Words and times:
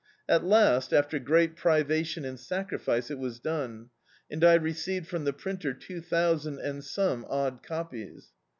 At 0.27 0.43
last, 0.43 0.93
after 0.93 1.19
great 1.19 1.55
privation 1.55 2.25
and 2.25 2.39
sao 2.39 2.63
riiice, 2.63 3.11
it 3.11 3.19
was 3.19 3.37
done, 3.39 3.91
and 4.31 4.43
I 4.43 4.55
received 4.55 5.07
from 5.07 5.25
the 5.25 5.31
printer 5.31 5.75
two 5.75 6.01
thousand 6.01 6.57
and 6.57 6.83
some 6.83 7.23
odd 7.29 7.61
copies. 7.61 8.29